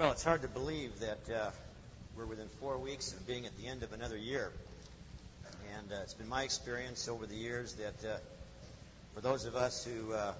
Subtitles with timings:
[0.00, 1.50] Well, it's hard to believe that uh,
[2.16, 4.50] we're within four weeks of being at the end of another year.
[5.76, 8.16] And uh, it's been my experience over the years that uh,
[9.14, 10.32] for those of us who uh,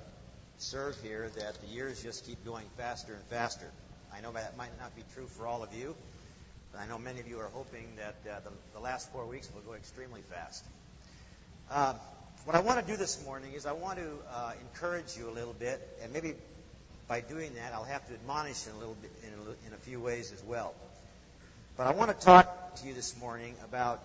[0.56, 3.70] serve here, that the years just keep going faster and faster.
[4.16, 5.94] I know that might not be true for all of you,
[6.72, 9.50] but I know many of you are hoping that uh, the, the last four weeks
[9.54, 10.64] will go extremely fast.
[11.70, 11.92] Uh,
[12.46, 15.34] what I want to do this morning is I want to uh, encourage you a
[15.34, 16.32] little bit, and maybe
[17.10, 19.78] by doing that, I'll have to admonish in a little bit in a, in a
[19.78, 20.72] few ways as well.
[21.76, 24.00] But I want to talk to you this morning about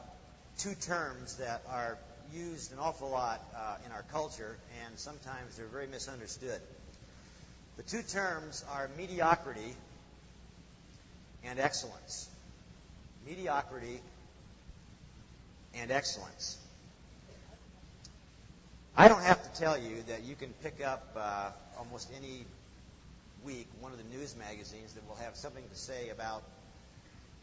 [0.57, 1.99] two terms that are
[2.33, 6.59] used an awful lot uh, in our culture, and sometimes they're very misunderstood.
[7.77, 9.75] The two terms are mediocrity
[11.43, 12.27] and excellence.
[13.27, 14.01] Mediocrity
[15.75, 16.57] and excellence.
[18.97, 22.45] I don't have to tell you that you can pick up uh, almost any
[23.45, 26.41] week one of the news magazines that will have something to say about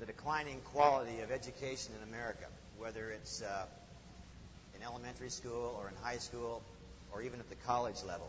[0.00, 2.44] the declining quality of education in America,
[2.76, 3.64] whether it's uh,
[4.74, 6.60] in elementary school or in high school
[7.12, 8.28] or even at the college level.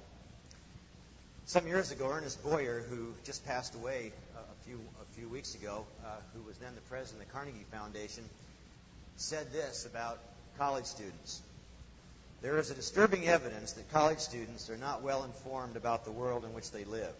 [1.45, 5.83] Some years ago, Ernest Boyer, who just passed away a few, a few weeks ago,
[6.05, 8.23] uh, who was then the president of the Carnegie Foundation,
[9.15, 10.19] said this about
[10.59, 11.41] college students.
[12.43, 16.45] There is a disturbing evidence that college students are not well informed about the world
[16.45, 17.15] in which they live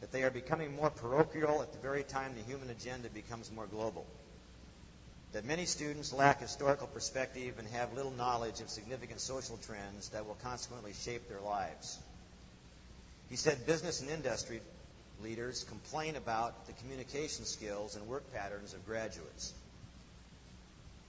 [0.00, 3.66] that they are becoming more parochial at the very time the human agenda becomes more
[3.66, 4.06] global.
[5.32, 10.26] That many students lack historical perspective and have little knowledge of significant social trends that
[10.26, 11.98] will consequently shape their lives.
[13.28, 14.60] He said business and industry
[15.22, 19.52] leaders complain about the communication skills and work patterns of graduates.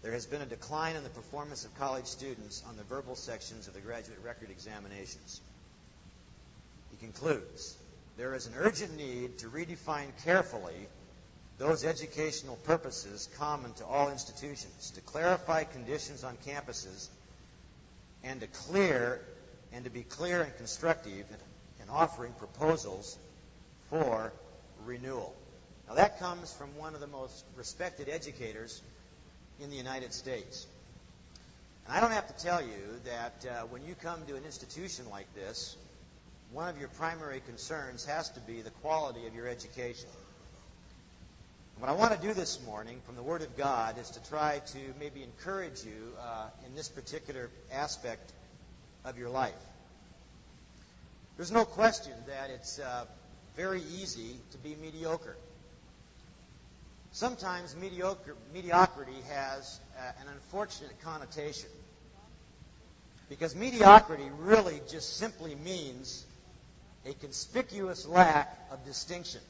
[0.01, 3.67] There has been a decline in the performance of college students on the verbal sections
[3.67, 5.41] of the graduate record examinations.
[6.91, 7.75] He concludes
[8.17, 10.87] there is an urgent need to redefine carefully
[11.59, 17.09] those educational purposes common to all institutions, to clarify conditions on campuses,
[18.23, 19.21] and to clear
[19.73, 21.25] and to be clear and constructive
[21.81, 23.17] in offering proposals
[23.89, 24.31] for
[24.85, 25.35] renewal.
[25.87, 28.81] Now that comes from one of the most respected educators
[29.59, 30.67] in the United States.
[31.85, 35.05] And I don't have to tell you that uh, when you come to an institution
[35.09, 35.75] like this,
[36.51, 40.09] one of your primary concerns has to be the quality of your education.
[41.79, 44.61] What I want to do this morning from the Word of God is to try
[44.67, 48.31] to maybe encourage you uh, in this particular aspect
[49.05, 49.53] of your life.
[51.35, 53.05] There's no question that it's uh,
[53.55, 55.35] very easy to be mediocre.
[57.11, 61.69] Sometimes mediocre, mediocrity has uh, an unfortunate connotation.
[63.29, 66.25] Because mediocrity really just simply means
[67.07, 69.41] a conspicuous lack of distinction,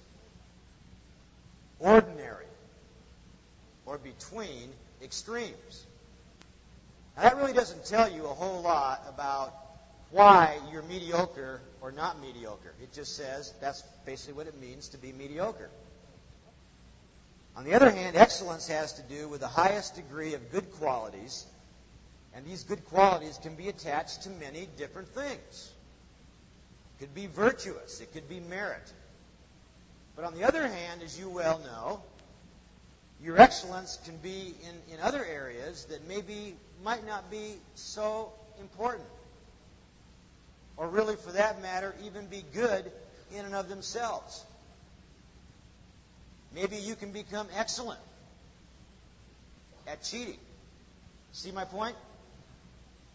[1.80, 2.46] ordinary,
[3.86, 4.70] or between
[5.02, 5.86] extremes.
[7.16, 9.56] Now, that really doesn't tell you a whole lot about
[10.12, 12.74] why you're mediocre or not mediocre.
[12.82, 15.70] It just says that's basically what it means to be mediocre.
[17.56, 21.44] On the other hand, excellence has to do with the highest degree of good qualities,
[22.36, 25.72] and these good qualities can be attached to many different things.
[27.00, 28.02] Could be virtuous.
[28.02, 28.92] It could be merit.
[30.16, 32.02] But on the other hand, as you well know,
[33.24, 39.08] your excellence can be in, in other areas that maybe might not be so important.
[40.76, 42.92] Or really, for that matter, even be good
[43.36, 44.44] in and of themselves.
[46.54, 48.00] Maybe you can become excellent
[49.88, 50.40] at cheating.
[51.32, 51.96] See my point?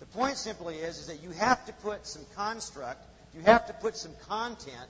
[0.00, 3.00] The point simply is, is that you have to put some construct
[3.34, 4.88] you have to put some content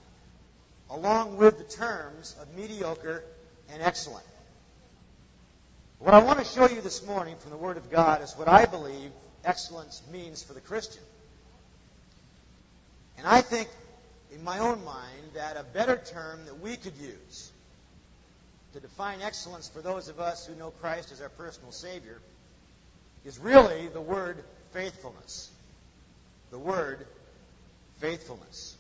[0.91, 3.25] along with the terms of mediocre
[3.72, 4.26] and excellent.
[5.98, 8.48] What I want to show you this morning from the Word of God is what
[8.48, 9.10] I believe
[9.44, 11.03] excellence means for the Christian.
[13.19, 13.69] And I think,
[14.34, 17.53] in my own mind, that a better term that we could use
[18.72, 22.18] to define excellence for those of us who know Christ as our personal Savior
[23.24, 24.42] is really the word
[24.72, 25.50] faithfulness.
[26.50, 27.06] The word
[28.03, 28.77] faithfulness.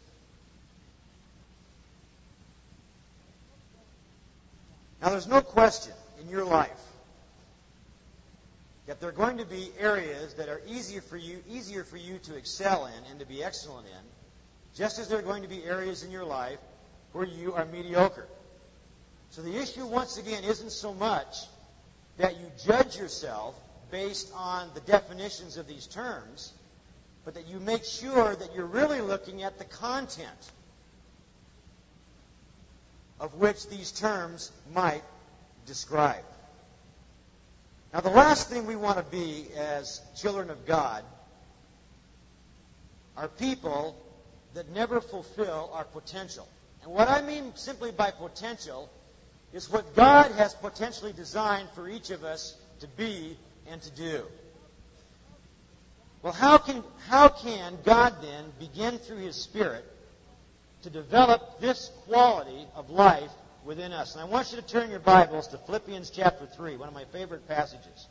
[5.00, 6.70] Now, there's no question in your life
[8.86, 12.18] that there are going to be areas that are easier for you, easier for you
[12.18, 14.02] to excel in and to be excellent in,
[14.74, 16.58] just as there are going to be areas in your life
[17.12, 18.26] where you are mediocre.
[19.30, 21.46] So the issue, once again, isn't so much
[22.18, 23.54] that you judge yourself
[23.92, 26.52] based on the definitions of these terms,
[27.24, 30.50] but that you make sure that you're really looking at the content
[33.20, 35.04] of which these terms might
[35.66, 36.24] describe.
[37.92, 41.04] Now, the last thing we want to be as children of God
[43.16, 43.96] are people
[44.54, 46.48] that never fulfill our potential.
[46.82, 48.90] And what I mean simply by potential
[49.52, 53.36] is what God has potentially designed for each of us to be
[53.68, 54.22] and to do.
[56.22, 59.84] Well, how can, how can God then begin through His Spirit
[60.82, 63.30] to develop this quality of life
[63.64, 64.14] within us?
[64.14, 67.04] And I want you to turn your Bibles to Philippians chapter 3, one of my
[67.06, 68.06] favorite passages.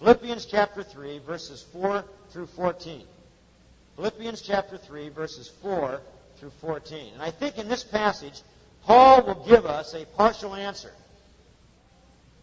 [0.00, 3.04] Philippians chapter 3, verses 4 through 14.
[3.94, 6.00] Philippians chapter 3, verses 4
[6.38, 7.14] through 14.
[7.14, 8.42] And I think in this passage,
[8.82, 10.92] Paul will give us a partial answer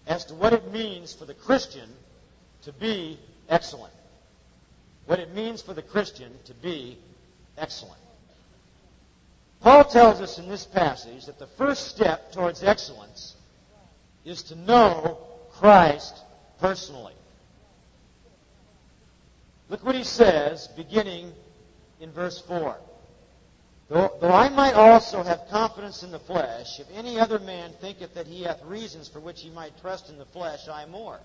[0.08, 1.90] as to what it means for the Christian
[2.64, 3.94] to be excellent.
[5.06, 6.98] What it means for the Christian to be
[7.58, 8.00] excellent.
[9.62, 13.36] Paul tells us in this passage that the first step towards excellence
[14.26, 15.18] is to know
[15.54, 16.22] Christ
[16.60, 17.14] personally.
[19.70, 21.32] Look what he says beginning
[22.00, 22.78] in verse 4.
[23.90, 28.14] Though, though, I might also have confidence in the flesh, if any other man thinketh
[28.16, 31.20] that he hath reasons for which he might trust in the flesh, I more.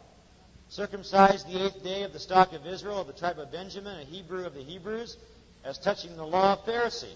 [0.68, 4.04] Circumcised the eighth day of the stock of Israel, of the tribe of Benjamin, a
[4.04, 5.16] Hebrew of the Hebrews,
[5.64, 7.14] as touching the law of Pharisee.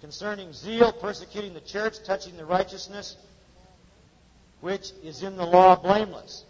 [0.00, 3.16] Concerning zeal, persecuting the church, touching the righteousness
[4.60, 6.44] which is in the law blameless.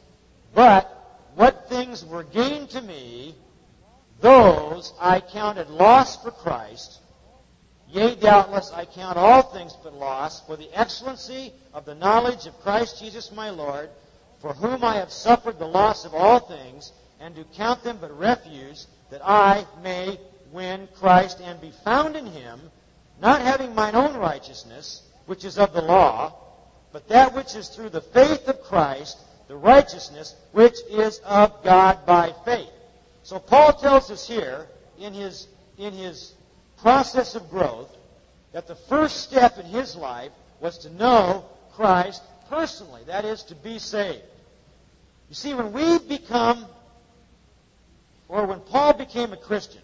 [0.54, 3.34] But what things were gained to me,
[4.20, 7.00] those I counted loss for Christ.
[7.88, 12.60] Yea, doubtless I count all things but loss for the excellency of the knowledge of
[12.60, 13.90] Christ Jesus my Lord,
[14.42, 18.18] for whom I have suffered the loss of all things, and do count them but
[18.18, 20.18] refuse, that I may
[20.50, 22.60] win Christ and be found in him,
[23.20, 26.34] not having mine own righteousness, which is of the law,
[26.92, 29.16] but that which is through the faith of Christ,
[29.46, 32.68] the righteousness which is of God by faith.
[33.22, 34.66] So Paul tells us here
[34.98, 35.46] in his,
[35.78, 36.34] in his
[36.78, 37.96] process of growth
[38.52, 43.02] that the first step in his life was to know Christ personally.
[43.06, 44.22] That is, to be saved.
[45.32, 46.66] You see, when we become,
[48.28, 49.80] or when Paul became a Christian,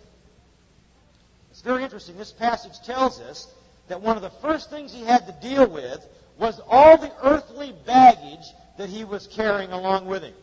[1.50, 2.18] it's very interesting.
[2.18, 3.50] This passage tells us
[3.88, 6.06] that one of the first things he had to deal with
[6.36, 8.44] was all the earthly baggage
[8.76, 10.34] that he was carrying along with him.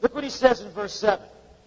[0.00, 1.24] Look what he says in verse 7.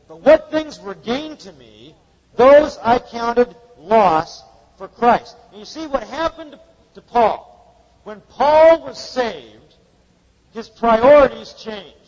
[0.10, 1.96] But what things were gained to me,
[2.36, 4.44] those I counted loss
[4.78, 5.38] for Christ.
[5.52, 6.60] And you see what happened
[6.96, 7.80] to Paul.
[8.04, 9.76] When Paul was saved,
[10.54, 12.05] his priorities changed.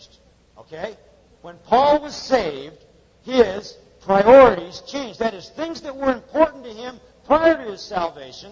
[0.67, 0.95] Okay?
[1.41, 2.83] When Paul was saved,
[3.23, 5.19] his priorities changed.
[5.19, 8.51] That is, things that were important to him prior to his salvation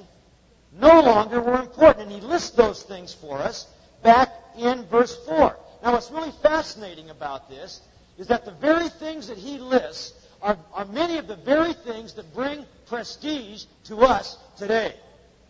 [0.79, 2.12] no longer were important.
[2.12, 3.67] And he lists those things for us
[4.03, 5.57] back in verse 4.
[5.83, 7.81] Now, what's really fascinating about this
[8.17, 12.13] is that the very things that he lists are, are many of the very things
[12.13, 14.95] that bring prestige to us today.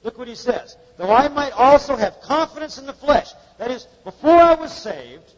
[0.03, 0.77] Look what he says.
[0.97, 3.31] Though I might also have confidence in the flesh.
[3.57, 5.33] That is, before I was saved,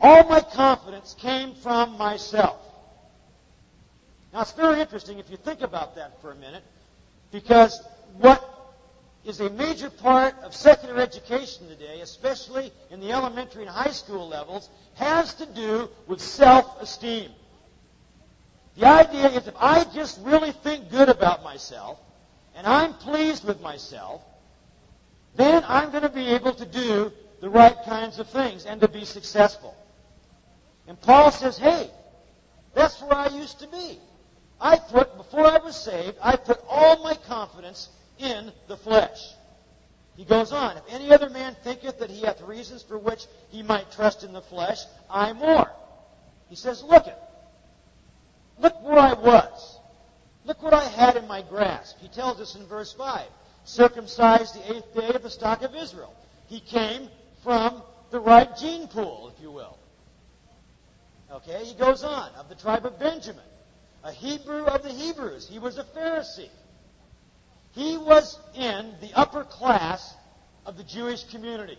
[0.00, 2.58] all my confidence came from myself.
[4.32, 6.62] Now, it's very interesting if you think about that for a minute,
[7.32, 7.80] because
[8.18, 8.42] what
[9.24, 14.28] is a major part of secular education today, especially in the elementary and high school
[14.28, 17.30] levels, has to do with self esteem.
[18.76, 21.98] The idea is if I just really think good about myself
[22.54, 24.22] and I'm pleased with myself,
[25.34, 28.88] then I'm going to be able to do the right kinds of things and to
[28.88, 29.74] be successful.
[30.88, 31.90] And Paul says, hey,
[32.74, 33.98] that's where I used to be.
[34.60, 37.88] I put, before I was saved, I put all my confidence
[38.18, 39.34] in the flesh.
[40.16, 43.62] He goes on, if any other man thinketh that he hath reasons for which he
[43.62, 44.78] might trust in the flesh,
[45.10, 45.70] I more.
[46.48, 47.18] He says, look it.
[48.58, 49.78] Look where I was.
[50.46, 51.98] Look what I had in my grasp.
[52.00, 53.26] He tells us in verse 5,
[53.64, 56.14] circumcised the eighth day of the stock of Israel.
[56.46, 57.08] He came
[57.42, 59.76] from the right gene pool, if you will.
[61.30, 63.44] Okay, he goes on, of the tribe of Benjamin,
[64.04, 65.48] a Hebrew of the Hebrews.
[65.48, 66.50] He was a Pharisee.
[67.72, 70.14] He was in the upper class
[70.64, 71.78] of the Jewish community.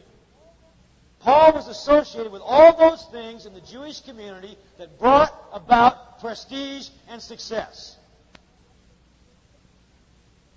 [1.19, 6.89] Paul was associated with all those things in the Jewish community that brought about prestige
[7.09, 7.97] and success.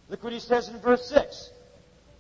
[0.09, 1.51] Look what he says in verse 6.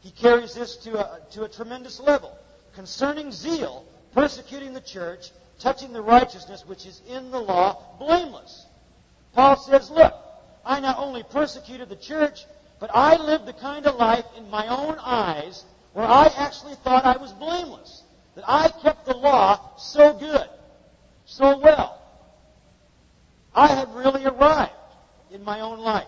[0.00, 2.35] He carries this to a, to a tremendous level.
[2.75, 3.85] Concerning zeal,
[4.15, 8.67] persecuting the church, touching the righteousness which is in the law, blameless.
[9.35, 10.14] Paul says, Look,
[10.64, 12.45] I not only persecuted the church,
[12.81, 17.05] but I lived the kind of life in my own eyes where I actually thought
[17.05, 18.02] I was blameless,
[18.35, 20.49] that I kept the law so good,
[21.26, 22.00] so well.
[23.55, 24.73] I had really arrived
[25.33, 26.07] in my own life.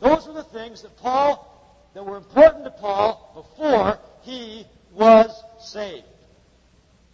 [0.00, 1.50] Those were the things that Paul,
[1.94, 6.04] that were important to Paul before he was saved.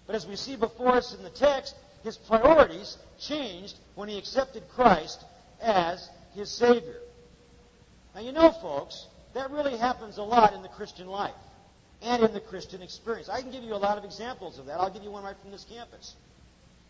[0.06, 1.74] But as we see before us in the text,
[2.04, 5.24] his priorities changed when he accepted Christ
[5.62, 6.98] as his Savior.
[8.14, 11.32] Now, you know, folks, that really happens a lot in the Christian life
[12.02, 13.30] and in the Christian experience.
[13.30, 14.78] I can give you a lot of examples of that.
[14.78, 16.14] I'll give you one right from this campus.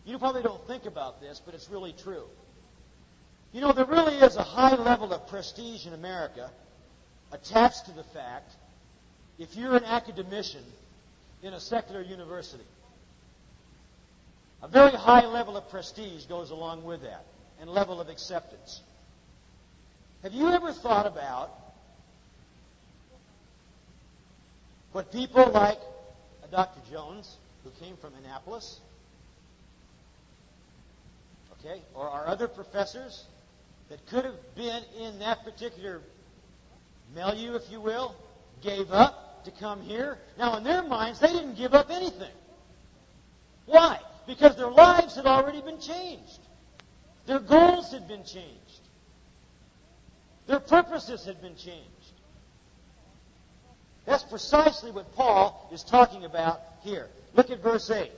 [0.03, 2.25] You probably don't think about this, but it's really true.
[3.53, 6.51] You know, there really is a high level of prestige in America
[7.31, 8.51] attached to the fact
[9.39, 10.63] if you're an academician
[11.43, 12.65] in a secular university.
[14.63, 17.25] A very high level of prestige goes along with that
[17.59, 18.81] and level of acceptance.
[20.23, 21.51] Have you ever thought about
[24.91, 25.79] what people like
[26.51, 26.81] Dr.
[26.91, 28.79] Jones, who came from Annapolis,
[31.53, 33.25] okay, or our other professors
[33.89, 36.01] that could have been in that particular
[37.15, 38.15] milieu, if you will,
[38.61, 40.17] gave up to come here?
[40.37, 42.33] Now, in their minds, they didn't give up anything.
[43.65, 43.99] Why?
[44.27, 46.39] Because their lives had already been changed.
[47.25, 48.79] Their goals had been changed.
[50.47, 51.87] Their purposes had been changed.
[54.05, 57.07] That's precisely what Paul is talking about here.
[57.33, 58.11] Look at verse 8.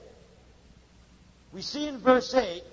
[1.51, 2.63] We see in verse 8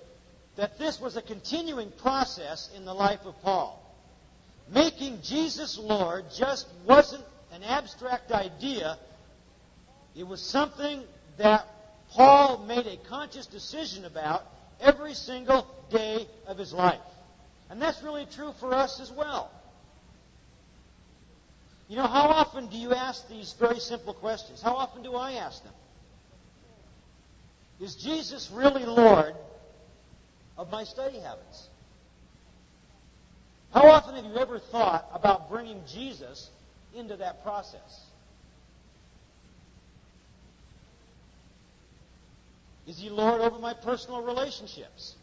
[0.57, 3.77] that this was a continuing process in the life of Paul.
[4.73, 8.97] Making Jesus Lord just wasn't an abstract idea,
[10.17, 11.03] it was something
[11.39, 11.67] that
[12.11, 14.45] Paul made a conscious decision about
[14.81, 17.01] every single day of his life.
[17.69, 19.51] And that's really true for us as well.
[21.89, 24.63] You know, how often do you ask these very simple questions?
[24.63, 25.73] How often do I ask them?
[27.81, 29.35] Is Jesus really Lord
[30.59, 31.69] of my study habits?
[33.73, 36.51] How often have you ever thought about bringing Jesus
[36.95, 38.10] into that process?
[42.91, 45.15] Is he Lord over my personal relationships?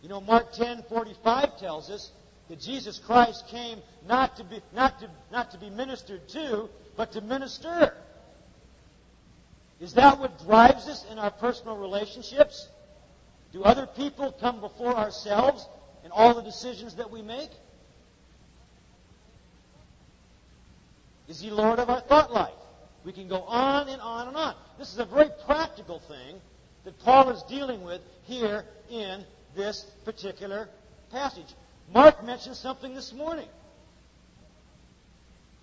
[0.00, 2.12] You know, Mark 10:45 tells us
[2.48, 7.12] that Jesus Christ came not to be not to not to be ministered to, but
[7.12, 7.94] to minister.
[9.80, 12.66] Is that what drives us in our personal relationships?
[13.52, 15.68] Do other people come before ourselves
[16.06, 17.50] in all the decisions that we make?
[21.28, 22.63] Is he Lord of our thought life?
[23.04, 24.54] We can go on and on and on.
[24.78, 26.40] This is a very practical thing
[26.84, 30.68] that Paul is dealing with here in this particular
[31.10, 31.54] passage.
[31.92, 33.48] Mark mentioned something this morning.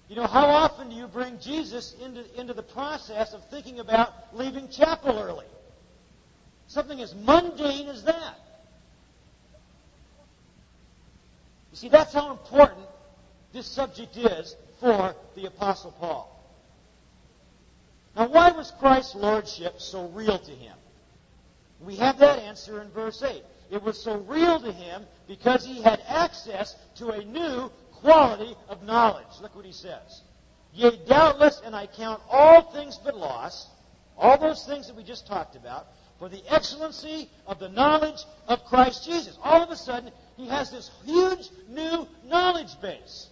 [0.08, 4.14] You know, how often do you bring Jesus into, into the process of thinking about
[4.34, 5.46] leaving chapel early?
[6.68, 8.36] Something as mundane as that.
[11.72, 12.86] You see, that's how important
[13.54, 16.31] this subject is for the Apostle Paul.
[18.16, 20.76] Now, why was Christ's lordship so real to him?
[21.80, 23.44] We have that answer in verse 8.
[23.72, 28.84] It was so real to him because he had access to a new quality of
[28.84, 29.28] knowledge.
[29.42, 30.22] Look what he says.
[30.74, 33.68] Yea, doubtless, and I count all things but loss,
[34.18, 35.88] all those things that we just talked about,
[36.20, 39.38] for the excellency of the knowledge of Christ Jesus.
[39.44, 43.28] All of a sudden, he has this huge new knowledge base.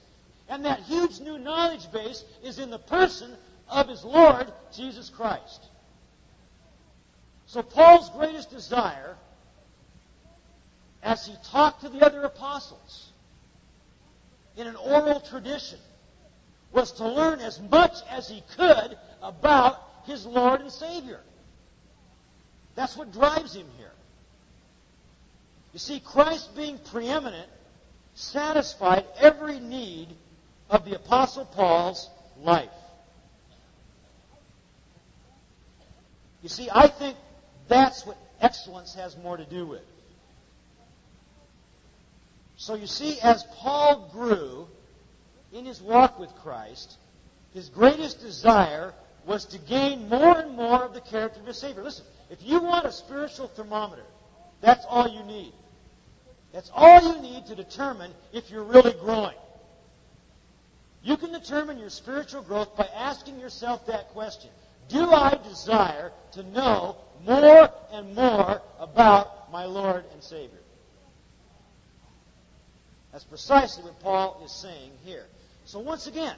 [0.47, 3.35] And that huge new knowledge base is in the person
[3.69, 5.65] of his Lord Jesus Christ.
[7.45, 9.15] So Paul's greatest desire
[11.01, 13.11] as he talked to the other apostles
[14.57, 15.79] in an oral tradition
[16.71, 21.19] was to learn as much as he could about his Lord and Savior.
[22.75, 23.91] That's what drives him here.
[25.73, 27.49] You see, Christ being preeminent
[28.15, 30.09] satisfied every need
[30.69, 32.09] of the Apostle Paul's
[32.41, 32.69] life.
[36.41, 37.17] You see, I think
[37.67, 39.83] that's what excellence has more to do with.
[42.57, 44.67] So you see, as Paul grew
[45.53, 46.97] in his walk with Christ,
[47.53, 48.93] his greatest desire
[49.25, 51.83] was to gain more and more of the character of his Savior.
[51.83, 54.03] Listen, if you want a spiritual thermometer,
[54.61, 55.53] that's all you need.
[56.53, 59.35] That's all you need to determine if you're really growing.
[61.03, 64.49] You can determine your spiritual growth by asking yourself that question
[64.89, 70.57] Do I desire to know more and more about my Lord and Savior?
[73.11, 75.25] That's precisely what Paul is saying here.
[75.65, 76.35] So, once again,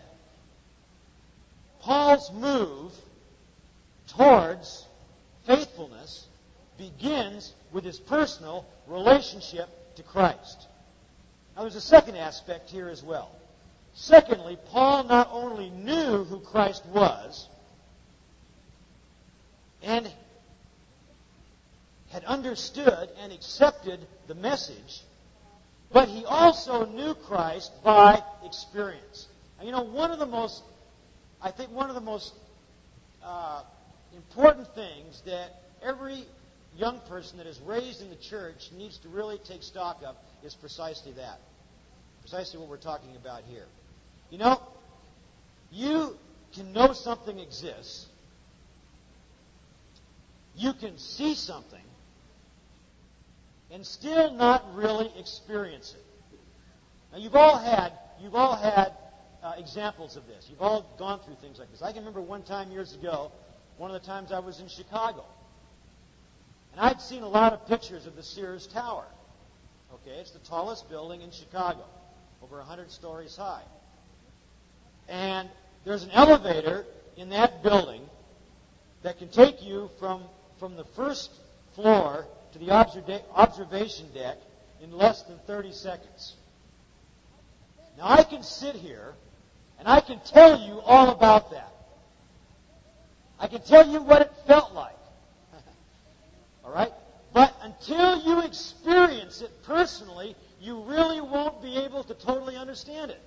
[1.81, 2.91] Paul's move
[4.09, 4.85] towards
[5.45, 6.27] faithfulness
[6.77, 10.67] begins with his personal relationship to Christ.
[11.55, 13.31] Now, there's a second aspect here as well.
[13.93, 17.47] Secondly, Paul not only knew who Christ was
[19.83, 20.11] and
[22.11, 25.01] had understood and accepted the message,
[25.91, 29.27] but he also knew Christ by experience.
[29.57, 30.63] And you know, one of the most,
[31.41, 32.33] I think one of the most
[33.23, 33.63] uh,
[34.15, 36.25] important things that every
[36.77, 40.53] young person that is raised in the church needs to really take stock of is
[40.53, 41.39] precisely that.
[42.21, 43.65] Precisely what we're talking about here.
[44.29, 44.61] You know,
[45.71, 46.15] you
[46.53, 48.07] can know something exists,
[50.55, 51.83] you can see something,
[53.71, 56.37] and still not really experience it.
[57.11, 58.93] Now, you've all had, you've all had
[59.43, 60.47] uh, examples of this.
[60.49, 61.81] You've all gone through things like this.
[61.81, 63.31] I can remember one time years ago,
[63.77, 65.25] one of the times I was in Chicago.
[66.71, 69.05] And I'd seen a lot of pictures of the Sears Tower.
[69.93, 71.83] Okay, it's the tallest building in Chicago,
[72.41, 73.63] over 100 stories high.
[75.09, 75.49] And
[75.83, 76.85] there's an elevator
[77.17, 78.03] in that building
[79.03, 80.23] that can take you from,
[80.61, 81.31] from the first
[81.73, 84.37] floor to the observa- observation deck
[84.79, 86.35] in less than 30 seconds.
[87.97, 89.15] Now, I can sit here
[89.79, 91.73] and I can tell you all about that.
[93.39, 94.99] I can tell you what it felt like.
[96.63, 96.93] all right?
[97.33, 103.21] But until you experience it personally, you really won't be able to totally understand it.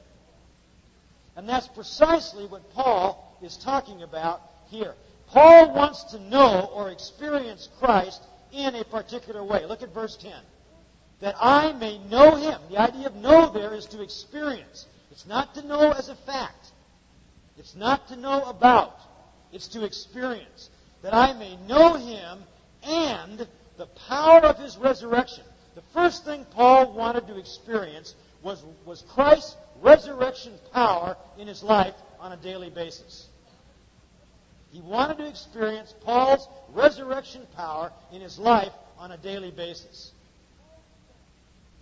[1.35, 4.95] And that's precisely what Paul is talking about here.
[5.29, 9.67] Paul wants to know or experience Christ in a particular way.
[9.67, 10.33] Look at verse 10.
[11.21, 12.61] That I may know him.
[12.71, 14.87] The idea of know there is to experience.
[15.11, 16.73] It's not to know as a fact.
[17.57, 18.99] It's not to know about.
[19.53, 20.71] It's to experience.
[21.03, 22.41] That I may know him
[22.83, 23.47] and
[23.77, 25.45] the power of his resurrection.
[25.75, 31.95] The first thing Paul wanted to experience was, was Christ's resurrection power in his life
[32.21, 33.29] on a daily basis.
[34.75, 40.11] He wanted to experience Paul's resurrection power in his life on a daily basis.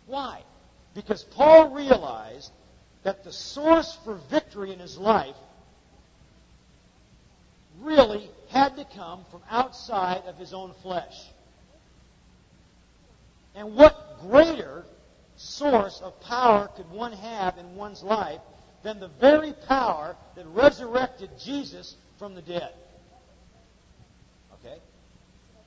[0.06, 0.42] Why?
[0.94, 2.52] Because Paul realized
[3.02, 5.34] that the source for victory in his life
[7.80, 11.16] really had to come from outside of his own flesh.
[13.54, 14.84] And what greater
[15.36, 18.40] source of power could one have in one's life
[18.82, 22.72] than the very power that resurrected Jesus from the dead?
[24.54, 24.76] Okay?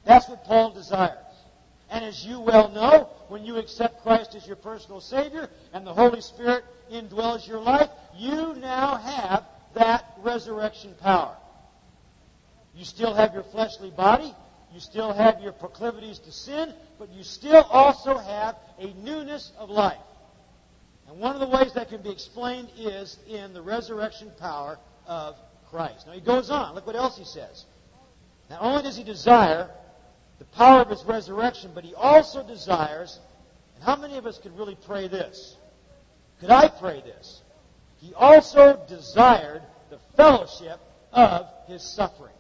[0.06, 1.18] That's what Paul desires.
[1.90, 5.94] And as you well know, when you accept Christ as your personal Savior and the
[5.94, 11.36] Holy Spirit indwells your life, you now have that resurrection power.
[12.74, 14.34] You still have your fleshly body,
[14.74, 19.70] you still have your proclivities to sin, but you still also have a newness of
[19.70, 19.98] life.
[21.10, 25.36] And one of the ways that can be explained is in the resurrection power of
[25.70, 26.08] Christ.
[26.08, 26.76] Now he goes on.
[26.76, 27.66] Look what else he says.
[28.50, 29.70] Not only does he desire
[30.40, 33.20] the power of his resurrection, but he also desires,
[33.76, 35.56] and how many of us could really pray this?
[36.40, 37.42] Could I pray this?
[38.00, 40.80] He also desired the fellowship
[41.14, 42.34] of his suffering.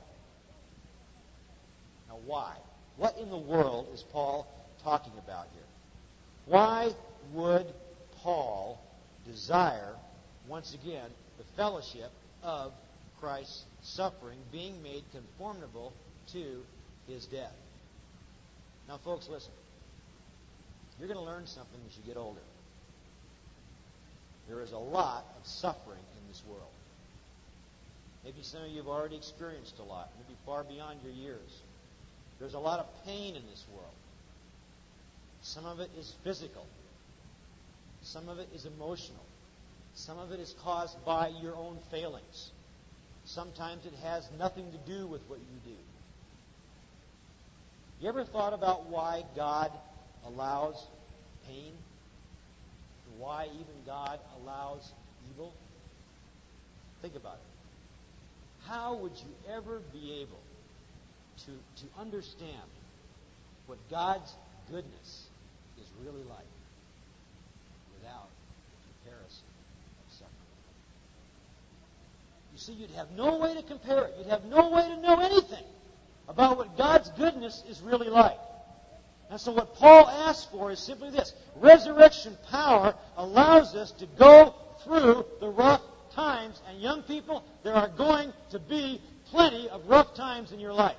[2.09, 2.55] Now, why?
[2.97, 4.47] What in the world is Paul
[4.83, 5.63] talking about here?
[6.45, 6.93] Why
[7.33, 7.65] would
[8.17, 8.79] Paul
[9.25, 9.95] desire,
[10.47, 12.11] once again, the fellowship
[12.43, 12.73] of
[13.25, 15.93] Christ's suffering, being made conformable
[16.31, 16.61] to
[17.07, 17.55] his death?
[18.87, 19.51] Now, folks, listen.
[20.99, 22.45] You're going to learn something as you get older.
[24.47, 26.69] There is a lot of suffering in this world.
[28.23, 31.61] Maybe some of you have already experienced a lot, maybe far beyond your years.
[32.39, 33.95] There's a lot of pain in this world.
[35.41, 36.67] Some of it is physical.
[38.03, 39.25] Some of it is emotional.
[39.95, 42.51] Some of it is caused by your own failings.
[43.25, 45.77] Sometimes it has nothing to do with what you do.
[48.01, 49.71] You ever thought about why God
[50.25, 50.75] allows
[51.47, 51.73] pain?
[53.17, 54.91] Why even God allows
[55.31, 55.53] evil?
[57.01, 58.67] Think about it.
[58.67, 60.41] How would you ever be able
[61.45, 62.69] to, to understand
[63.67, 64.31] what God's
[64.69, 65.27] goodness
[65.79, 66.45] is really like
[67.97, 68.29] without
[69.03, 69.47] comparison
[70.05, 70.31] of suffering?
[72.53, 74.15] You see, you'd have no way to compare it.
[74.17, 75.63] You'd have no way to know anything
[76.27, 78.37] about what God's goodness is really like.
[79.29, 81.33] And so what Paul asks for is simply this.
[81.55, 85.81] Resurrection power allows us to go through the rough
[86.13, 90.73] times and young people, there are going to be plenty of rough times in your
[90.73, 90.95] life.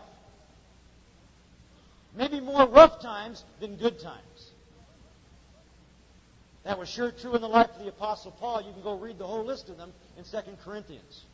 [2.14, 4.50] Maybe more rough times than good times.
[6.64, 8.62] That was sure true in the life of the Apostle Paul.
[8.62, 11.24] You can go read the whole list of them in 2 Corinthians.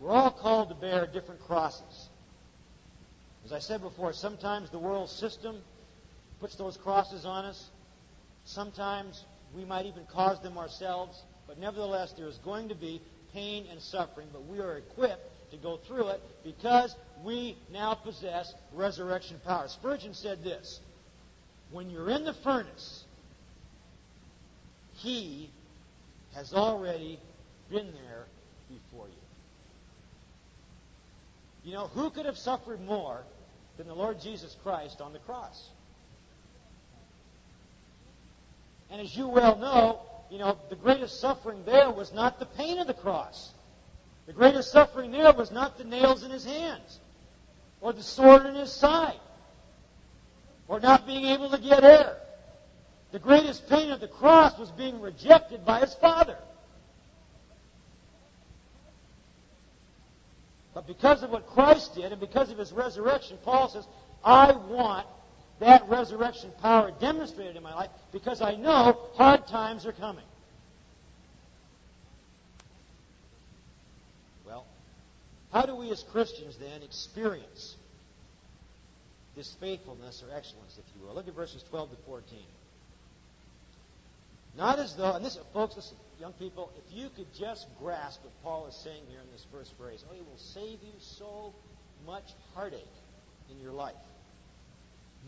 [0.00, 2.08] We're all called to bear different crosses.
[3.44, 5.56] As I said before, sometimes the world system
[6.40, 7.70] puts those crosses on us.
[8.44, 9.24] Sometimes
[9.56, 11.22] we might even cause them ourselves.
[11.46, 13.00] But nevertheless, there is going to be
[13.32, 18.54] pain and suffering, but we are equipped to go through it because we now possess
[18.72, 19.66] resurrection power.
[19.68, 20.80] Spurgeon said this
[21.70, 23.04] When you're in the furnace,
[24.94, 25.50] He
[26.34, 27.18] has already
[27.70, 28.26] been there
[28.68, 29.17] before you.
[31.68, 33.20] You know, who could have suffered more
[33.76, 35.68] than the Lord Jesus Christ on the cross?
[38.90, 40.00] And as you well know,
[40.30, 43.50] you know, the greatest suffering there was not the pain of the cross.
[44.26, 47.00] The greatest suffering there was not the nails in his hands,
[47.82, 49.20] or the sword in his side,
[50.68, 52.16] or not being able to get air.
[53.12, 56.38] The greatest pain of the cross was being rejected by his Father.
[60.78, 63.84] But because of what Christ did and because of his resurrection, Paul says,
[64.22, 65.08] I want
[65.58, 70.22] that resurrection power demonstrated in my life because I know hard times are coming.
[74.46, 74.66] Well,
[75.52, 77.74] how do we as Christians then experience
[79.34, 81.12] this faithfulness or excellence, if you will?
[81.12, 82.38] Look at verses 12 to 14.
[84.56, 88.32] Not as though, and this, folks, listen, young people, if you could just grasp what
[88.42, 91.54] Paul is saying here in this first phrase, oh, it will save you so
[92.06, 92.82] much heartache
[93.50, 93.94] in your life.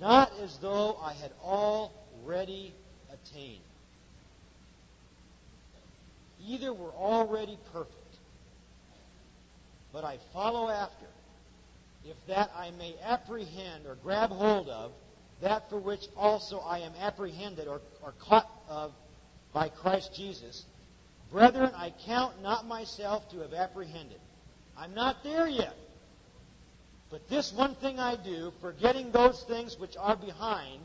[0.01, 2.75] Not as though I had already
[3.13, 3.61] attained.
[6.47, 7.95] Either were already perfect,
[9.93, 11.07] but I follow after,
[12.05, 14.93] if that I may apprehend or grab hold of
[15.43, 18.93] that for which also I am apprehended or, or caught of
[19.53, 20.65] by Christ Jesus.
[21.31, 24.21] Brethren, I count not myself to have apprehended.
[24.77, 25.77] I'm not there yet.
[27.11, 30.81] But this one thing I do, forgetting those things which are behind,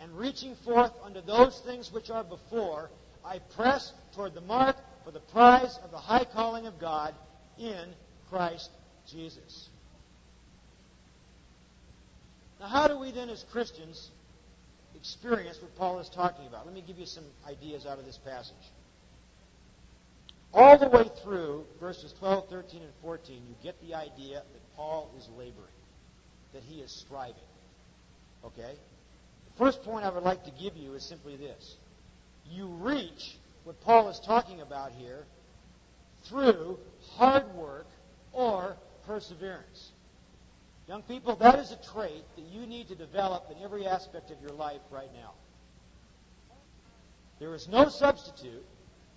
[0.00, 2.90] and reaching forth unto those things which are before,
[3.24, 7.14] I press toward the mark for the prize of the high calling of God
[7.58, 7.94] in
[8.30, 8.70] Christ
[9.06, 9.68] Jesus.
[12.60, 14.10] Now, how do we then, as Christians,
[15.00, 16.66] experience what Paul is talking about?
[16.66, 18.54] Let me give you some ideas out of this passage.
[20.52, 25.10] All the way through verses 12, 13, and 14, you get the idea that Paul
[25.18, 25.54] is laboring,
[26.52, 27.34] that he is striving.
[28.44, 28.72] Okay?
[28.72, 31.76] The first point I would like to give you is simply this
[32.50, 35.24] you reach what Paul is talking about here
[36.24, 36.78] through
[37.12, 37.86] hard work
[38.32, 39.92] or perseverance.
[40.90, 44.40] Young people, that is a trait that you need to develop in every aspect of
[44.42, 45.34] your life right now.
[47.38, 48.64] There is no substitute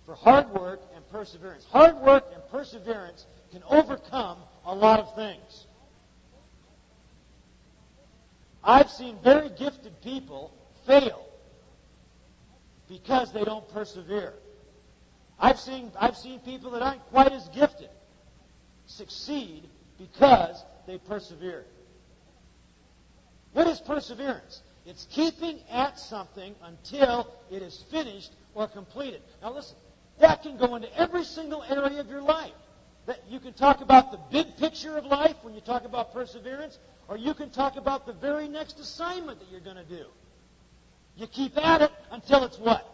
[0.06, 1.64] for hard work and perseverance.
[1.64, 5.66] Hard work and perseverance can overcome a lot of things.
[8.62, 10.54] I've seen very gifted people
[10.86, 11.26] fail
[12.88, 14.34] because they don't persevere.
[15.40, 17.90] I've seen, I've seen people that aren't quite as gifted
[18.86, 19.64] succeed
[19.98, 21.64] because they persevere.
[23.52, 24.62] What is perseverance?
[24.86, 29.22] It's keeping at something until it is finished or completed.
[29.40, 29.76] Now listen,
[30.20, 32.52] that can go into every single area of your life.
[33.06, 36.78] That you can talk about the big picture of life when you talk about perseverance,
[37.08, 40.06] or you can talk about the very next assignment that you're going to do.
[41.16, 42.88] You keep at it until it's what?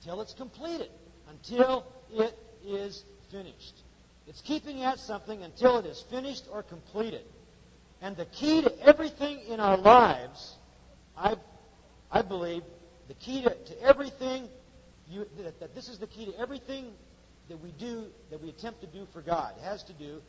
[0.00, 0.90] Until it's completed.
[1.28, 3.83] Until it is finished.
[4.26, 7.24] It's keeping at something until it is finished or completed.
[8.00, 10.56] And the key to everything in our lives,
[11.16, 11.36] I,
[12.10, 12.62] I believe,
[13.08, 14.48] the key to, to everything,
[15.10, 16.86] you, that, that this is the key to everything
[17.48, 20.20] that we do, that we attempt to do for God, has to do,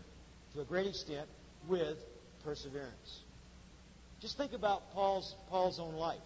[0.54, 1.28] to a great extent,
[1.68, 1.98] with
[2.44, 3.20] perseverance.
[4.22, 6.18] Just think about Paul's, Paul's own life.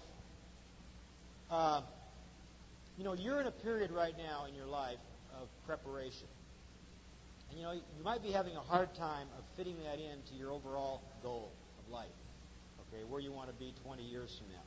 [1.51, 1.82] Uh,
[2.97, 4.99] you know, you're in a period right now in your life
[5.41, 6.27] of preparation.
[7.49, 10.51] And you know, you might be having a hard time of fitting that into your
[10.51, 12.07] overall goal of life.
[12.93, 14.63] Okay, where you want to be 20 years from now.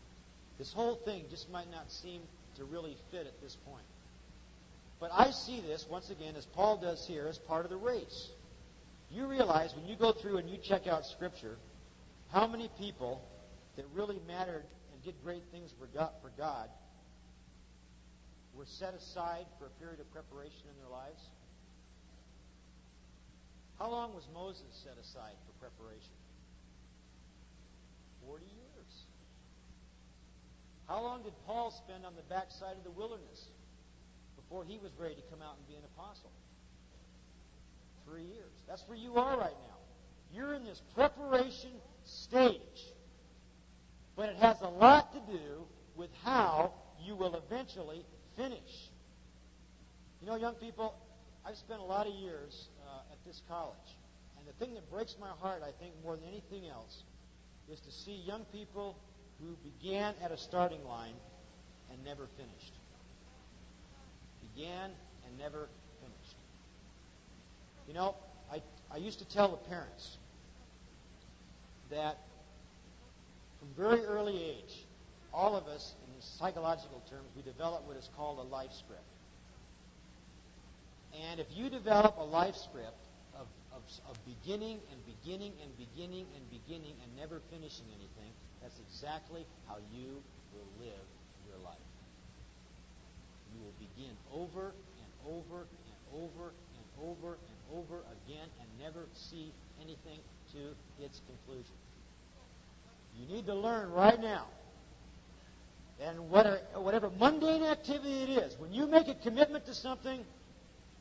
[0.58, 2.22] This whole thing just might not seem
[2.56, 3.84] to really fit at this point.
[5.00, 8.28] But I see this, once again, as Paul does here, as part of the race.
[9.10, 11.56] You realize when you go through and you check out Scripture,
[12.30, 13.20] how many people
[13.76, 16.68] that really mattered and did great things for God, for God
[18.54, 21.20] were set aside for a period of preparation in their lives?
[23.82, 26.14] How long was Moses set aside for preparation?
[28.24, 28.92] Forty years.
[30.86, 33.48] How long did Paul spend on the backside of the wilderness
[34.36, 36.30] before he was ready to come out and be an apostle?
[38.06, 38.54] Three years.
[38.68, 39.78] That's where you are right now.
[40.32, 41.72] You're in this preparation
[42.04, 42.86] stage.
[44.14, 45.66] But it has a lot to do
[45.96, 46.72] with how
[47.04, 48.04] you will eventually
[48.36, 48.90] finish.
[50.20, 50.94] You know, young people,
[51.44, 53.96] I've spent a lot of years uh, at this college.
[54.38, 57.02] And the thing that breaks my heart, I think, more than anything else,
[57.70, 58.96] is to see young people
[59.40, 61.14] who began at a starting line
[61.90, 62.72] and never finished.
[64.54, 64.90] Began
[65.26, 65.68] and never
[66.00, 66.36] finished.
[67.88, 68.14] You know,
[68.52, 70.18] I, I used to tell the parents
[71.90, 72.18] that
[73.58, 74.84] from very early age,
[75.32, 79.11] all of us, in psychological terms, we develop what is called a life script.
[81.12, 86.26] And if you develop a life script of, of, of beginning and beginning and beginning
[86.34, 90.22] and beginning and never finishing anything, that's exactly how you
[90.54, 91.06] will live
[91.48, 91.88] your life.
[93.52, 99.06] You will begin over and over and over and over and over again and never
[99.12, 100.20] see anything
[100.52, 101.74] to its conclusion.
[103.18, 104.46] You need to learn right now.
[106.00, 110.24] And whatever, whatever mundane activity it is, when you make a commitment to something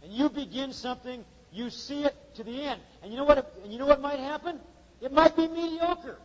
[0.04, 2.82] and you begin something, you see it to the end.
[3.04, 3.54] And you know what?
[3.64, 4.60] And you know what might happen?
[5.02, 6.18] It might be mediocre.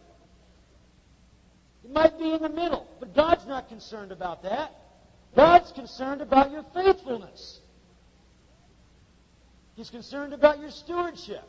[1.84, 2.86] It might be in the middle.
[3.00, 4.72] But God's not concerned about that.
[5.34, 7.60] God's concerned about your faithfulness.
[9.76, 11.44] He's concerned about your stewardship.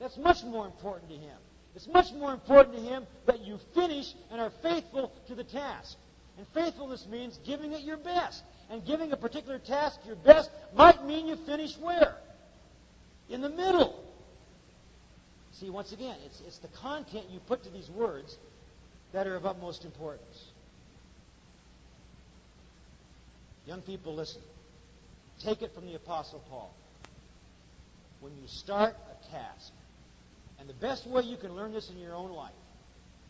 [0.00, 1.38] That's much more important to Him.
[1.74, 5.96] It's much more important to Him that you finish and are faithful to the task.
[6.36, 8.42] And faithfulness means giving it your best.
[8.70, 12.16] And giving a particular task your best might mean you finish where?
[13.28, 14.02] In the middle.
[15.52, 18.36] See, once again, it's, it's the content you put to these words
[19.12, 20.44] that are of utmost importance.
[23.66, 24.42] Young people, listen.
[25.42, 26.74] Take it from the Apostle Paul.
[28.20, 29.72] When you start a task,
[30.58, 32.52] and the best way you can learn this in your own life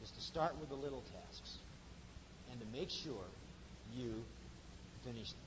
[0.03, 1.59] is to start with the little tasks
[2.51, 3.25] and to make sure
[3.95, 4.15] you
[5.07, 5.41] finish them.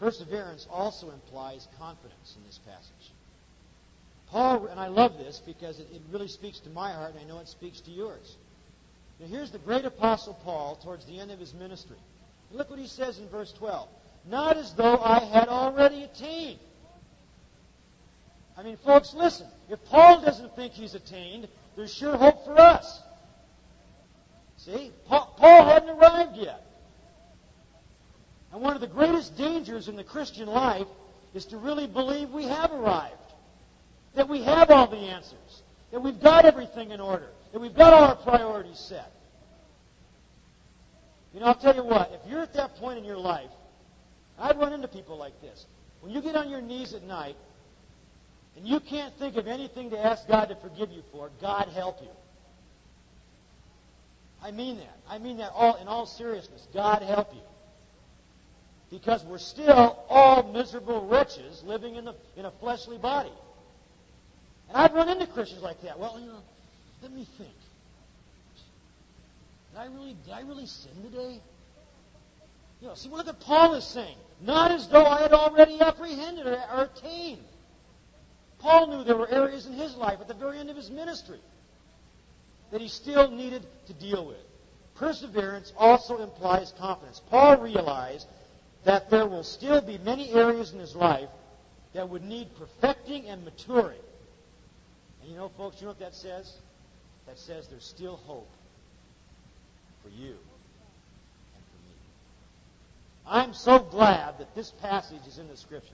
[0.00, 3.12] Perseverance also implies confidence in this passage.
[4.30, 7.24] Paul, and I love this because it, it really speaks to my heart, and I
[7.32, 8.36] know it speaks to yours.
[9.20, 11.96] Now, here's the great apostle Paul towards the end of his ministry.
[12.52, 13.88] Look what he says in verse 12.
[14.28, 16.58] Not as though I had already attained.
[18.58, 19.46] I mean, folks, listen.
[19.70, 23.00] If Paul doesn't think he's attained, there's sure hope for us.
[24.66, 24.90] See?
[25.06, 26.66] Paul, Paul hadn't arrived yet.
[28.52, 30.88] And one of the greatest dangers in the Christian life
[31.34, 33.14] is to really believe we have arrived.
[34.16, 35.62] That we have all the answers.
[35.92, 37.28] That we've got everything in order.
[37.52, 39.12] That we've got all our priorities set.
[41.32, 43.50] You know, I'll tell you what, if you're at that point in your life,
[44.38, 45.66] I'd run into people like this.
[46.00, 47.36] When you get on your knees at night
[48.56, 52.00] and you can't think of anything to ask God to forgive you for, God help
[52.00, 52.08] you.
[54.46, 54.96] I mean that.
[55.08, 56.68] I mean that all in all seriousness.
[56.72, 57.40] God help you.
[58.96, 63.32] Because we're still all miserable wretches living in, the, in a fleshly body.
[64.68, 65.98] And I've run into Christians like that.
[65.98, 66.38] Well, you know,
[67.02, 67.50] let me think.
[69.72, 71.40] Did I really, did I really sin today?
[72.80, 74.16] You know, see what Paul is saying.
[74.40, 77.42] Not as though I had already apprehended or attained.
[78.60, 81.40] Paul knew there were areas in his life at the very end of his ministry
[82.70, 84.36] that he still needed to deal with.
[84.96, 87.20] Perseverance also implies confidence.
[87.30, 88.26] Paul realized
[88.84, 91.28] that there will still be many areas in his life
[91.92, 93.98] that would need perfecting and maturing.
[95.20, 96.54] And you know, folks, you know what that says?
[97.26, 98.48] That says there's still hope
[100.02, 101.94] for you and for me.
[103.26, 105.92] I'm so glad that this passage is in the Scripture.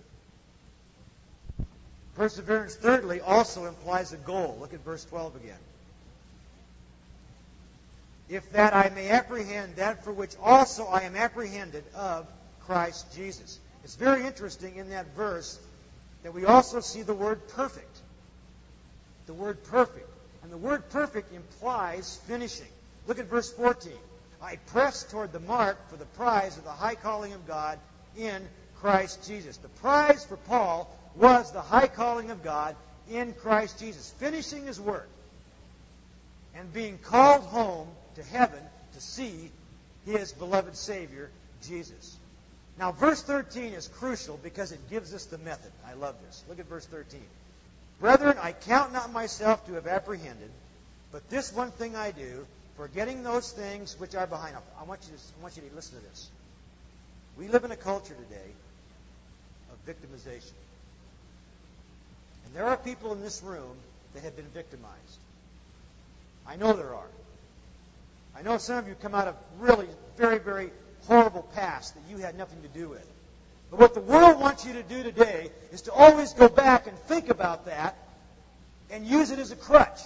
[2.15, 4.59] Perseverance, thirdly, also implies a goal.
[4.61, 5.57] Look at verse 12 again.
[8.29, 12.27] If that I may apprehend that for which also I am apprehended of
[12.67, 13.59] Christ Jesus.
[13.85, 15.59] It's very interesting in that verse
[16.23, 17.99] that we also see the word perfect.
[19.27, 20.09] The word perfect.
[20.43, 22.67] And the word perfect implies finishing.
[23.07, 23.93] Look at verse 14.
[24.41, 27.79] I press toward the mark for the prize of the high calling of God
[28.17, 28.43] in
[28.81, 29.57] Christ Jesus.
[29.57, 32.75] The prize for Paul was the high calling of God
[33.11, 35.09] in Christ Jesus, finishing his work
[36.55, 38.61] and being called home to heaven
[38.95, 39.51] to see
[40.07, 41.31] his beloved Savior,
[41.67, 42.17] Jesus.
[42.79, 45.71] Now, verse 13 is crucial because it gives us the method.
[45.87, 46.43] I love this.
[46.49, 47.21] Look at verse 13.
[48.01, 50.51] Brethren, I count not myself to have apprehended,
[51.13, 52.47] but this one thing I do,
[52.77, 54.57] forgetting those things which are behind.
[54.81, 56.31] I want you to, I want you to listen to this.
[57.39, 58.51] We live in a culture today
[59.71, 60.53] of victimization.
[62.47, 63.77] And there are people in this room
[64.15, 65.19] that have been victimized.
[66.47, 67.07] I know there are.
[68.37, 70.71] I know some of you come out of really very, very
[71.07, 73.07] horrible past that you had nothing to do with.
[73.71, 76.99] But what the world wants you to do today is to always go back and
[77.01, 77.97] think about that
[78.91, 80.01] and use it as a crutch.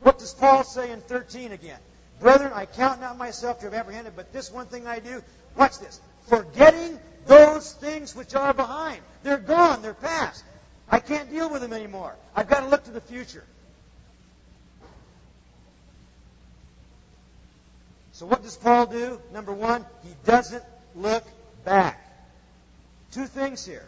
[0.00, 1.78] What does Paul say in 13 again?
[2.20, 5.22] Brethren, I count not myself to have apprehended, but this one thing I do.
[5.56, 6.00] Watch this.
[6.28, 9.00] Forgetting those things which are behind.
[9.22, 9.82] They're gone.
[9.82, 10.44] They're past.
[10.88, 12.14] I can't deal with them anymore.
[12.36, 13.44] I've got to look to the future.
[18.14, 19.20] So what does Paul do?
[19.32, 20.62] Number one, he doesn't
[20.94, 21.24] look
[21.64, 22.00] back.
[23.10, 23.84] Two things here.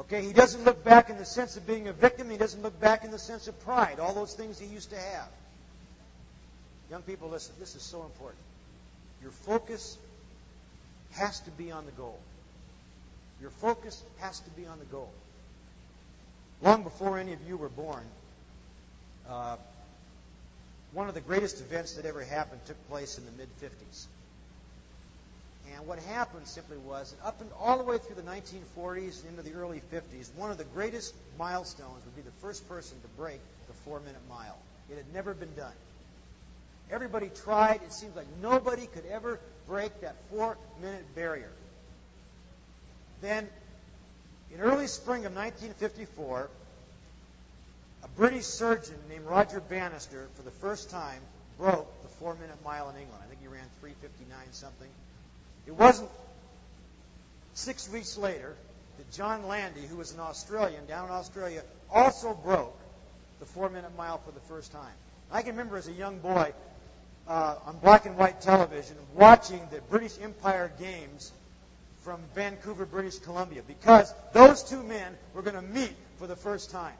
[0.00, 2.30] Okay, he doesn't look back in the sense of being a victim.
[2.30, 4.96] He doesn't look back in the sense of pride, all those things he used to
[4.96, 5.28] have.
[6.90, 8.40] Young people, listen, this is so important.
[9.20, 9.98] Your focus
[11.12, 12.18] has to be on the goal.
[13.42, 15.10] Your focus has to be on the goal.
[16.62, 18.04] Long before any of you were born,
[19.28, 19.56] uh,
[20.96, 24.06] one of the greatest events that ever happened took place in the mid 50s.
[25.74, 29.38] And what happened simply was that up and all the way through the 1940s and
[29.38, 33.08] into the early 50s, one of the greatest milestones would be the first person to
[33.08, 34.56] break the four minute mile.
[34.90, 35.74] It had never been done.
[36.90, 37.82] Everybody tried.
[37.84, 41.50] It seems like nobody could ever break that four minute barrier.
[43.20, 43.46] Then,
[44.54, 46.48] in early spring of 1954,
[48.06, 51.20] a British surgeon named Roger Bannister, for the first time,
[51.58, 53.20] broke the four minute mile in England.
[53.24, 54.88] I think he ran 359 something.
[55.66, 56.08] It wasn't
[57.54, 58.54] six weeks later
[58.98, 62.78] that John Landy, who was an Australian down in Australia, also broke
[63.40, 64.94] the four minute mile for the first time.
[65.32, 66.52] I can remember as a young boy
[67.26, 71.32] uh, on black and white television watching the British Empire Games
[72.02, 76.70] from Vancouver, British Columbia, because those two men were going to meet for the first
[76.70, 76.94] time.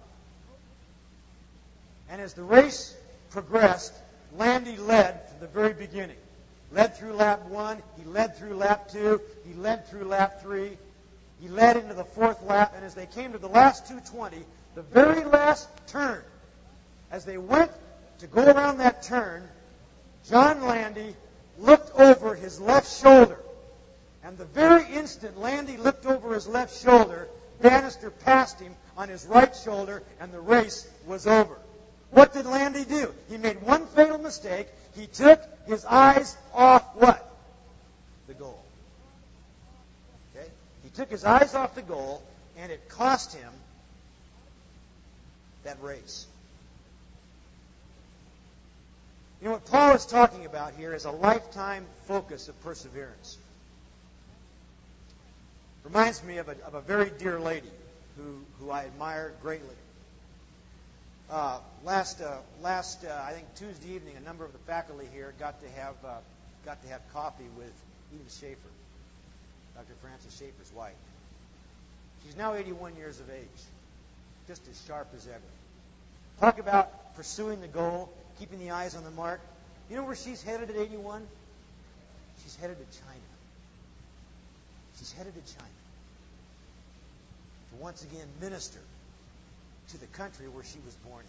[2.10, 2.96] And as the race
[3.30, 3.94] progressed,
[4.36, 6.16] Landy led from the very beginning.
[6.72, 10.76] Led through lap one, he led through lap two, he led through lap three,
[11.40, 14.82] he led into the fourth lap, and as they came to the last 220, the
[14.82, 16.22] very last turn,
[17.10, 17.70] as they went
[18.18, 19.46] to go around that turn,
[20.28, 21.14] John Landy
[21.58, 23.38] looked over his left shoulder.
[24.24, 27.28] And the very instant Landy looked over his left shoulder,
[27.60, 31.56] Bannister passed him on his right shoulder, and the race was over.
[32.10, 33.12] What did Landy do?
[33.28, 34.68] He made one fatal mistake.
[34.94, 37.30] He took his eyes off what?
[38.28, 38.62] The goal.
[40.34, 40.46] Okay?
[40.84, 42.22] He took his eyes off the goal,
[42.56, 43.52] and it cost him
[45.64, 46.26] that race.
[49.40, 53.36] You know what Paul is talking about here is a lifetime focus of perseverance.
[55.84, 57.70] Reminds me of a, of a very dear lady
[58.16, 59.76] who, who I admire greatly.
[61.28, 65.34] Uh, last, uh, last uh, I think Tuesday evening, a number of the faculty here
[65.40, 66.14] got to have uh,
[66.64, 67.72] got to have coffee with
[68.14, 68.70] Edith Schaeffer,
[69.74, 69.94] Dr.
[70.00, 70.94] Francis Schaeffer's wife.
[72.24, 73.62] She's now 81 years of age,
[74.46, 75.40] just as sharp as ever.
[76.40, 78.08] Talk about pursuing the goal,
[78.38, 79.40] keeping the eyes on the mark.
[79.90, 81.26] You know where she's headed at 81?
[82.44, 83.20] She's headed to China.
[84.98, 85.68] She's headed to China
[87.70, 88.80] to once again minister
[89.90, 91.26] to the country where she was born in.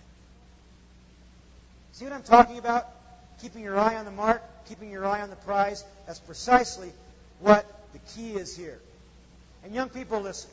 [1.93, 2.87] See what I'm talking about?
[3.41, 5.83] Keeping your eye on the mark, keeping your eye on the prize.
[6.05, 6.91] That's precisely
[7.39, 8.79] what the key is here.
[9.63, 10.49] And young people, listen.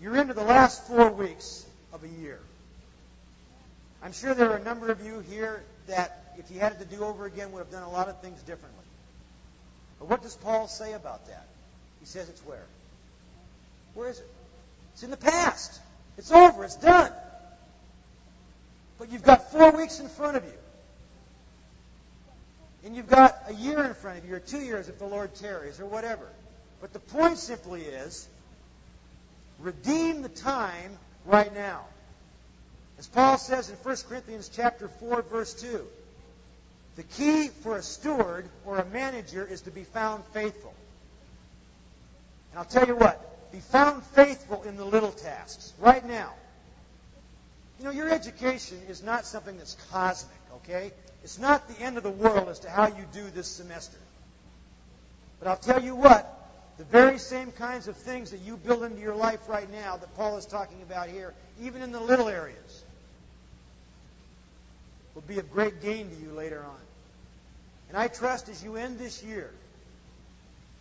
[0.00, 2.38] You're into the last four weeks of a year.
[4.02, 6.84] I'm sure there are a number of you here that, if you had it to
[6.84, 8.84] do over again, would have done a lot of things differently.
[10.00, 11.46] But what does Paul say about that?
[12.00, 12.64] He says it's where?
[13.94, 14.26] Where is it?
[14.94, 15.80] It's in the past.
[16.18, 16.64] It's over.
[16.64, 17.12] It's done.
[18.98, 20.52] But you've got four weeks in front of you.
[22.84, 25.34] And you've got a year in front of you, or two years if the Lord
[25.34, 26.26] tarries, or whatever.
[26.80, 28.28] But the point simply is
[29.60, 31.82] redeem the time right now.
[32.98, 35.84] As Paul says in 1 Corinthians chapter 4, verse 2,
[36.96, 40.74] the key for a steward or a manager is to be found faithful.
[42.50, 46.32] And I'll tell you what, be found faithful in the little tasks right now.
[47.78, 50.92] You know, your education is not something that's cosmic, okay?
[51.22, 53.98] It's not the end of the world as to how you do this semester.
[55.38, 56.28] But I'll tell you what,
[56.78, 60.14] the very same kinds of things that you build into your life right now that
[60.16, 62.84] Paul is talking about here, even in the little areas,
[65.14, 66.80] will be of great gain to you later on.
[67.88, 69.50] And I trust as you end this year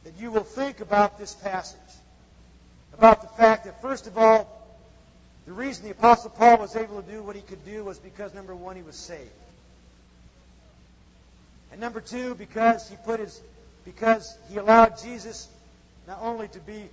[0.04, 1.80] that you will think about this passage,
[2.94, 4.58] about the fact that, first of all,
[5.46, 8.34] the reason the Apostle Paul was able to do what he could do was because,
[8.34, 9.30] number one, he was saved.
[11.72, 13.42] And number two, because he put his
[13.86, 15.48] because he allowed Jesus
[16.08, 16.90] not only to be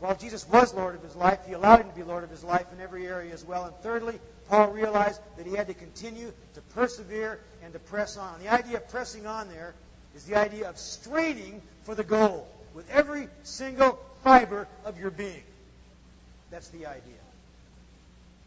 [0.00, 2.44] while Jesus was Lord of his life, he allowed him to be Lord of his
[2.44, 3.64] life in every area as well.
[3.64, 4.18] And thirdly,
[4.48, 8.40] Paul realized that he had to continue to persevere and to press on.
[8.40, 9.74] The idea of pressing on there
[10.14, 15.42] is the idea of straining for the goal with every single fiber of your being.
[16.50, 17.22] That's the idea.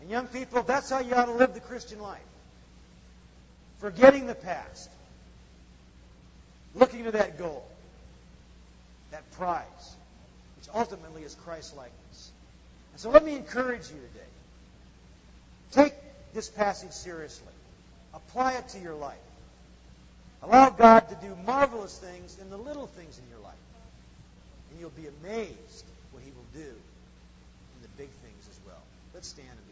[0.01, 2.19] And young people, that's how you ought to live the Christian life.
[3.79, 4.89] Forgetting the past.
[6.75, 7.65] Looking to that goal.
[9.11, 9.95] That prize.
[10.57, 12.31] Which ultimately is Christ likeness.
[12.93, 14.25] And so let me encourage you today.
[15.71, 15.93] Take
[16.33, 17.47] this passage seriously.
[18.13, 19.15] Apply it to your life.
[20.43, 23.46] Allow God to do marvelous things in the little things in your life.
[24.79, 28.81] You'll be amazed what He will do in the big things as well.
[29.13, 29.66] Let's stand.